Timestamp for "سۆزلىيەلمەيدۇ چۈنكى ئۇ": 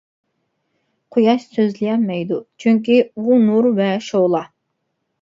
1.59-3.41